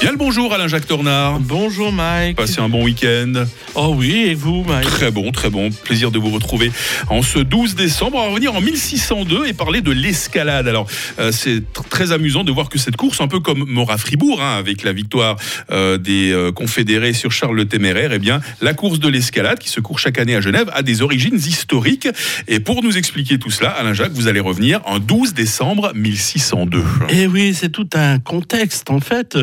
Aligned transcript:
Bien 0.00 0.12
le 0.12 0.16
bonjour 0.16 0.54
Alain-Jacques 0.54 0.86
Tornard. 0.86 1.40
Bonjour 1.40 1.92
Mike. 1.92 2.34
Passez 2.34 2.58
un 2.58 2.70
bon 2.70 2.84
week-end. 2.84 3.44
Oh 3.74 3.92
oui, 3.94 4.28
et 4.28 4.34
vous 4.34 4.64
Mike? 4.64 4.86
Très 4.86 5.10
bon, 5.10 5.30
très 5.30 5.50
bon. 5.50 5.68
Plaisir 5.68 6.10
de 6.10 6.18
vous 6.18 6.30
retrouver 6.30 6.72
en 7.10 7.20
ce 7.20 7.38
12 7.38 7.74
décembre. 7.74 8.16
On 8.16 8.22
va 8.22 8.28
revenir 8.28 8.54
en 8.54 8.62
1602 8.62 9.44
et 9.48 9.52
parler 9.52 9.82
de 9.82 9.90
l'escalade. 9.92 10.66
Alors, 10.68 10.88
euh, 11.18 11.32
c'est 11.32 11.70
très 11.90 12.12
amusant 12.12 12.44
de 12.44 12.50
voir 12.50 12.70
que 12.70 12.78
cette 12.78 12.96
course, 12.96 13.20
un 13.20 13.28
peu 13.28 13.40
comme 13.40 13.66
Morat-Fribourg, 13.68 14.40
hein, 14.40 14.56
avec 14.56 14.84
la 14.84 14.94
victoire 14.94 15.36
euh, 15.70 15.98
des 15.98 16.32
euh, 16.32 16.50
confédérés 16.50 17.12
sur 17.12 17.30
Charles 17.30 17.56
le 17.56 17.66
Téméraire, 17.66 18.12
eh 18.14 18.18
bien, 18.18 18.40
la 18.62 18.72
course 18.72 19.00
de 19.00 19.08
l'escalade, 19.08 19.58
qui 19.58 19.68
se 19.68 19.80
court 19.80 19.98
chaque 19.98 20.18
année 20.18 20.34
à 20.34 20.40
Genève, 20.40 20.70
a 20.72 20.82
des 20.82 21.02
origines 21.02 21.36
historiques. 21.36 22.08
Et 22.48 22.58
pour 22.58 22.82
nous 22.82 22.96
expliquer 22.96 23.38
tout 23.38 23.50
cela, 23.50 23.68
Alain-Jacques, 23.68 24.12
vous 24.12 24.28
allez 24.28 24.40
revenir 24.40 24.80
en 24.86 24.98
12 24.98 25.34
décembre 25.34 25.92
1602. 25.94 26.82
Eh 27.10 27.26
oui, 27.26 27.52
c'est 27.52 27.68
tout 27.68 27.88
un 27.92 28.18
contexte 28.18 28.88
en 28.88 29.00
fait. 29.00 29.36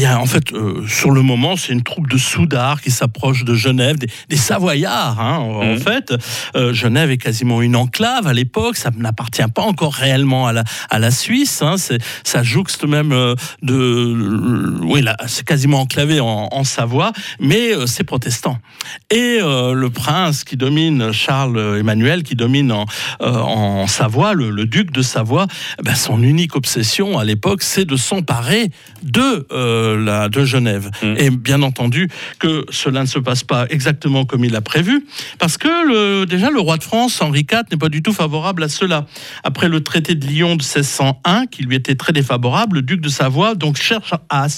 Y 0.00 0.06
a 0.06 0.18
en 0.20 0.26
fait 0.26 0.52
euh, 0.52 0.86
sur 0.88 1.10
le 1.10 1.22
moment, 1.22 1.56
c'est 1.56 1.72
une 1.72 1.82
troupe 1.82 2.08
de 2.08 2.16
soudards 2.18 2.80
qui 2.80 2.90
s'approche 2.90 3.44
de 3.44 3.54
Genève, 3.54 3.98
des, 3.98 4.08
des 4.28 4.36
Savoyards 4.36 5.20
hein, 5.20 5.38
en 5.38 5.64
Mhm. 5.64 5.78
fait. 5.78 6.14
Euh, 6.56 6.72
Genève 6.72 7.10
est 7.10 7.18
quasiment 7.18 7.62
une 7.62 7.76
enclave 7.76 8.26
à 8.26 8.32
l'époque, 8.32 8.76
ça 8.76 8.90
n'appartient 8.96 9.42
pas 9.54 9.62
encore 9.62 9.92
réellement 9.94 10.46
à 10.46 10.52
la, 10.52 10.64
à 10.90 10.98
la 10.98 11.10
Suisse. 11.10 11.62
Hein, 11.62 11.76
c'est, 11.76 11.98
ça 12.24 12.42
jouxte 12.42 12.84
même 12.84 13.12
euh, 13.12 13.34
de, 13.62 14.80
oui, 14.82 15.04
c'est 15.26 15.44
quasiment 15.46 15.80
enclavé 15.82 16.20
en, 16.20 16.48
en 16.50 16.64
Savoie, 16.64 17.12
mais 17.40 17.70
c'est 17.86 18.04
protestant. 18.04 18.58
Et 19.10 19.38
le 19.40 19.88
prince 19.88 20.44
qui 20.44 20.56
domine, 20.56 21.12
Charles 21.12 21.78
Emmanuel, 21.78 22.22
qui 22.22 22.34
domine 22.34 22.72
en, 22.72 22.86
en 23.20 23.86
Savoie, 23.86 24.34
le, 24.34 24.50
le 24.50 24.66
duc 24.66 24.90
de 24.92 25.02
Savoie, 25.02 25.46
ben, 25.82 25.94
son 25.94 26.22
unique 26.22 26.56
obsession 26.56 27.18
à 27.18 27.24
l'époque, 27.24 27.62
c'est 27.62 27.84
de 27.84 27.96
s'emparer 27.96 28.70
de, 29.02 29.46
la, 29.96 30.28
de 30.28 30.44
Genève. 30.44 30.90
Mm. 31.02 31.14
Et 31.18 31.30
bien 31.30 31.62
entendu 31.62 32.08
que 32.38 32.64
cela 32.70 33.00
ne 33.02 33.06
se 33.06 33.18
passe 33.18 33.44
pas 33.44 33.66
exactement 33.70 34.24
comme 34.24 34.44
il 34.44 34.54
a 34.56 34.60
prévu, 34.60 35.04
parce 35.38 35.56
que 35.58 35.68
le, 35.88 36.26
déjà 36.26 36.50
le 36.50 36.60
roi 36.60 36.76
de 36.76 36.82
France, 36.82 37.20
Henri 37.22 37.46
IV, 37.50 37.62
n'est 37.70 37.76
pas 37.78 37.88
du 37.88 38.02
tout 38.02 38.12
favorable 38.12 38.62
à 38.62 38.68
cela. 38.68 39.06
Après 39.44 39.68
le 39.68 39.82
traité 39.82 40.14
de 40.14 40.26
Lyon 40.26 40.56
de 40.56 40.62
1601, 40.62 41.46
qui 41.46 41.62
lui 41.62 41.76
était 41.76 41.94
très 41.94 42.12
défavorable, 42.12 42.76
le 42.76 42.82
duc 42.82 43.00
de 43.00 43.08
Savoie 43.08 43.54
donc 43.54 43.76
cherche 43.76 44.12
à, 44.28 44.48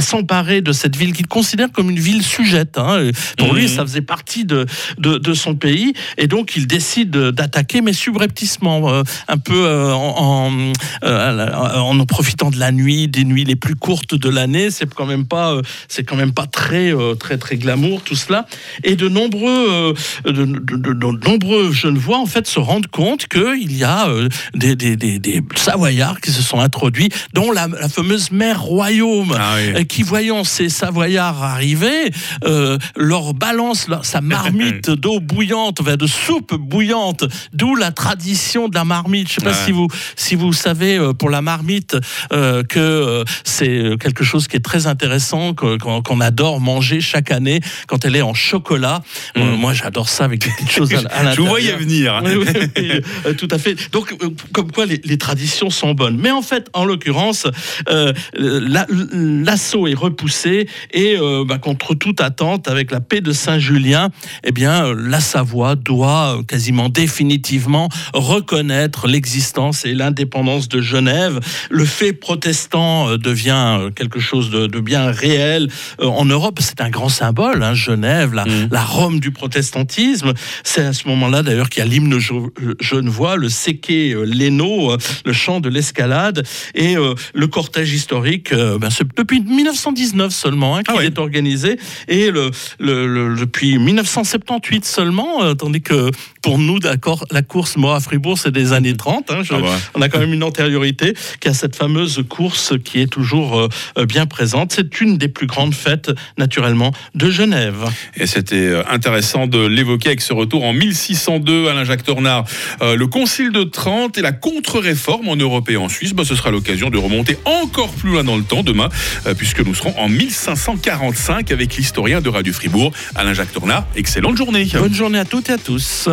s'emparer 0.00 0.60
de 0.60 0.72
cette 0.72 0.96
ville 0.96 1.12
qu'il 1.12 1.26
considère 1.26 1.70
comme 1.72 1.90
une 1.90 1.98
ville 1.98 2.22
sujette. 2.22 2.78
hein. 2.78 3.10
Pour 3.38 3.54
lui, 3.54 3.62
Mhm. 3.62 3.68
ça 3.68 3.82
faisait 3.82 4.00
partie 4.02 4.44
de, 4.44 4.66
de, 4.98 5.18
de 5.18 5.34
son 5.34 5.54
pays, 5.54 5.92
et 6.18 6.26
donc 6.26 6.54
il 6.56 6.66
décide 6.66 7.10
d'attaquer, 7.10 7.80
mais 7.80 7.92
subrepticement, 7.92 8.90
euh, 8.90 9.02
un 9.28 9.38
peu 9.38 9.64
euh, 9.66 9.92
en, 9.92 10.48
en, 10.50 10.72
euh, 11.04 11.48
en 11.52 11.98
en 11.98 12.06
profitant 12.06 12.50
de 12.50 12.58
la 12.58 12.72
nuit, 12.72 13.06
des 13.08 13.24
nuits 13.24 13.44
les 13.44 13.54
plus 13.56 13.74
courtes 13.76 14.14
de 14.14 14.28
l'année. 14.28 14.70
C'est 14.72 14.92
quand 14.92 15.06
même 15.06 15.26
pas, 15.26 15.52
euh, 15.52 15.62
c'est 15.88 16.02
quand 16.04 16.16
même 16.16 16.32
pas 16.32 16.46
très, 16.46 16.92
euh, 16.92 17.14
très, 17.14 17.38
très 17.38 17.56
glamour 17.56 18.02
tout 18.02 18.16
cela. 18.16 18.46
Et 18.82 18.96
de 18.96 19.08
nombreux, 19.08 19.66
euh, 19.70 19.92
de, 20.24 20.32
de- 20.32 20.76
de- 20.76 20.92
de 20.92 21.28
nombreux 21.28 21.72
Genevois 21.72 22.18
en 22.18 22.26
fait 22.26 22.46
se 22.46 22.58
rendent 22.58 22.86
compte 22.88 23.26
qu'il 23.28 23.76
y 23.76 23.84
a 23.84 24.08
des, 24.54 24.74
des, 24.76 24.96
des, 24.96 25.18
des 25.18 25.42
Savoyards 25.56 26.20
qui 26.20 26.30
se 26.32 26.42
sont 26.42 26.60
introduits, 26.60 27.10
dont 27.34 27.52
la, 27.52 27.68
la 27.68 27.88
fameuse 27.88 28.30
mère 28.32 28.60
royaume. 28.62 29.34
Ah 29.38 29.54
oui. 29.76 29.86
Qui 29.86 30.02
voyant 30.02 30.44
ces 30.44 30.68
Savoyards 30.68 31.42
arriver, 31.42 32.10
euh, 32.44 32.78
leur 32.96 33.34
balance 33.34 33.88
leur- 33.88 34.04
sa 34.04 34.20
marmite 34.20 34.90
d'eau 35.02 35.20
bouillante, 35.20 35.80
enfin, 35.80 35.96
de 35.96 36.06
soupe 36.06 36.54
bouillante, 36.54 37.24
d'où 37.52 37.74
la 37.76 37.92
tradition 37.92 38.68
de 38.68 38.74
la 38.74 38.84
marmite. 38.84 39.28
Je 39.28 39.34
sais 39.34 39.40
pas 39.42 39.50
Ouais. 39.50 39.56
si 39.66 39.72
vous 39.72 39.88
si 40.16 40.34
vous 40.34 40.52
savez 40.54 40.98
pour 41.18 41.28
la 41.28 41.42
marmite 41.42 41.96
euh, 42.32 42.62
que 42.62 43.24
c'est 43.44 43.96
quelque 44.00 44.24
chose 44.24 44.48
qui 44.48 44.56
est 44.56 44.60
très 44.62 44.86
intéressant 44.86 45.54
qu'on 45.54 46.20
adore 46.20 46.60
manger 46.60 47.00
chaque 47.00 47.30
année 47.30 47.60
quand 47.86 48.04
elle 48.04 48.16
est 48.16 48.22
en 48.22 48.34
chocolat. 48.34 49.02
Euh, 49.36 49.42
Mm. 49.42 49.56
moi, 49.56 49.72
j'adore 49.72 50.08
ça 50.08 50.24
avec 50.24 50.40
des 50.40 50.50
petites 50.50 50.70
choses 50.78 50.92
à, 50.94 50.98
à 50.98 51.00
Je 51.00 51.06
vous 51.08 51.46
l'intérieur. 51.46 51.48
voyais 51.48 51.72
venir. 51.76 52.22
Oui, 52.24 52.32
oui, 52.36 52.46
oui, 52.76 52.90
euh, 53.26 53.34
tout 53.34 53.48
à 53.50 53.58
fait. 53.58 53.76
Donc, 53.92 54.12
euh, 54.22 54.28
comme 54.52 54.70
quoi 54.70 54.86
les, 54.86 55.00
les 55.04 55.18
traditions 55.18 55.68
sont 55.70 55.92
bonnes. 55.94 56.16
Mais 56.18 56.30
en 56.30 56.42
fait, 56.42 56.68
en 56.72 56.84
l'occurrence, 56.84 57.46
euh, 57.88 58.12
la- 58.34 58.86
l'assaut 59.12 59.86
est 59.88 59.94
repoussé 59.94 60.68
et 60.92 61.16
euh, 61.18 61.44
bah, 61.46 61.58
contre 61.58 61.94
toute 61.94 62.20
attente, 62.20 62.68
avec 62.68 62.90
la 62.90 63.00
paix 63.00 63.20
de 63.20 63.32
Saint-Julien, 63.32 64.10
eh 64.44 64.52
bien, 64.52 64.92
la 64.94 65.20
Savoie 65.20 65.74
doit 65.74 66.40
quasiment 66.46 66.88
définitivement 66.88 67.88
reconnaître 68.14 69.06
l'existence 69.08 69.84
et 69.84 69.94
l'indépendance 69.94 70.68
de 70.68 70.80
Genève. 70.80 71.40
Le 71.70 71.84
fait 71.84 72.12
protestant 72.12 73.16
devient 73.16 73.90
quelque 73.96 74.20
chose 74.20 74.50
de, 74.52 74.66
de 74.66 74.80
bien 74.80 75.10
réel. 75.10 75.68
Euh, 76.00 76.06
en 76.06 76.24
Europe, 76.24 76.58
c'est 76.60 76.80
un 76.80 76.90
grand 76.90 77.08
symbole, 77.08 77.62
hein, 77.62 77.74
Genève, 77.74 78.34
la, 78.34 78.44
Mhm. 78.44 78.68
la 78.70 78.82
Rome 78.84 79.18
du 79.20 79.30
protestantisme. 79.30 80.32
C'est 80.64 80.82
à 80.84 80.92
ce 80.92 81.08
moment-là 81.08 81.42
d'ailleurs 81.42 81.70
qu'il 81.70 81.82
y 81.82 81.86
a 81.86 81.88
l'hymne 81.88 82.14
euh, 82.14 82.74
genevois, 82.80 83.36
le 83.36 83.48
séqué 83.48 84.12
euh, 84.12 84.22
léno, 84.24 84.96
le 85.24 85.32
chant 85.32 85.60
de 85.60 85.68
l'escalade 85.68 86.44
et 86.74 86.96
euh, 86.96 87.14
le 87.34 87.46
cortège 87.46 87.92
historique. 87.92 88.52
euh, 88.52 88.78
ben, 88.78 88.90
c'est 88.90 89.06
depuis 89.16 89.40
1919 89.40 90.32
seulement 90.32 90.76
hein, 90.76 90.82
qu'il 90.82 90.94
Ah 90.94 90.98
ouais. 90.98 91.06
est 91.06 91.18
organisé 91.18 91.78
et 92.08 92.30
le, 92.30 92.50
le- 92.78 93.06
le- 93.06 93.36
depuis 93.40 93.78
1978 93.78 94.84
seulement, 94.84 95.42
euh, 95.44 95.54
tandis 95.54 95.80
que 95.82 96.10
pour 96.42 96.58
nous, 96.58 96.78
d'accord, 96.78 97.24
la 97.30 97.42
course 97.42 97.76
Mora 97.76 98.00
Fribourg, 98.00 98.38
c'est 98.38 98.50
des 98.50 98.72
années 98.72 98.96
30. 98.96 99.30
hein, 99.30 99.42
je- 99.42 99.54
Ah 99.54 99.60
ouais. 99.60 99.68
on 99.94 100.02
a 100.02 100.08
quand 100.08 100.18
même 100.18 100.32
une 100.34 100.42
antériorité 100.42 101.14
qui 101.40 101.48
a 101.48 101.54
cette 101.54 101.76
fameuse 101.76 102.22
course 102.28 102.74
qui 102.84 103.00
est 103.00 103.06
toujours 103.06 103.68
bien 104.08 104.26
présente. 104.32 104.72
C'est 104.72 105.00
une 105.00 105.18
des 105.18 105.28
plus 105.28 105.46
grandes 105.46 105.74
fêtes, 105.74 106.10
naturellement, 106.38 106.90
de 107.14 107.30
Genève. 107.30 107.84
Et 108.16 108.26
c'était 108.26 108.56
euh, 108.56 108.82
intéressant 108.90 109.46
de 109.46 109.64
l'évoquer 109.64 110.08
avec 110.08 110.22
ce 110.22 110.32
retour 110.32 110.64
en 110.64 110.72
1602, 110.72 111.68
Alain-Jacques 111.68 112.02
Tornard. 112.02 112.44
Euh, 112.80 112.96
le 112.96 113.06
Concile 113.06 113.52
de 113.52 113.62
Trente 113.62 114.18
et 114.18 114.22
la 114.22 114.32
contre-réforme 114.32 115.28
en 115.28 115.36
Europe 115.36 115.70
et 115.70 115.76
en 115.76 115.88
Suisse, 115.88 116.14
bah, 116.14 116.24
ce 116.24 116.34
sera 116.34 116.50
l'occasion 116.50 116.90
de 116.90 116.98
remonter 116.98 117.38
encore 117.44 117.92
plus 117.92 118.10
loin 118.10 118.24
dans 118.24 118.36
le 118.36 118.42
temps 118.42 118.62
demain, 118.62 118.88
euh, 119.26 119.34
puisque 119.34 119.60
nous 119.60 119.74
serons 119.74 119.94
en 119.98 120.08
1545 120.08 121.52
avec 121.52 121.76
l'historien 121.76 122.20
de 122.20 122.28
Radio 122.28 122.52
Fribourg, 122.52 122.92
Alain-Jacques 123.14 123.52
Tornard. 123.52 123.86
Excellente 123.94 124.36
journée. 124.36 124.66
Bonne 124.72 124.94
journée 124.94 125.18
à 125.18 125.24
toutes 125.24 125.50
et 125.50 125.52
à 125.52 125.58
tous. 125.58 126.08